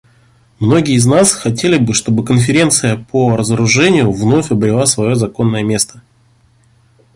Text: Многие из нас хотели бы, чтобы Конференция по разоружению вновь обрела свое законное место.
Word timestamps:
Многие 0.59 0.95
из 0.95 1.05
нас 1.05 1.31
хотели 1.31 1.77
бы, 1.77 1.93
чтобы 1.93 2.25
Конференция 2.25 2.97
по 2.97 3.37
разоружению 3.37 4.11
вновь 4.11 4.49
обрела 4.49 4.87
свое 4.87 5.15
законное 5.15 5.61
место. 5.61 6.01